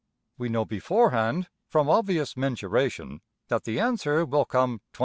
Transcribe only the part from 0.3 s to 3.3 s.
We know beforehand, from obvious mensuration,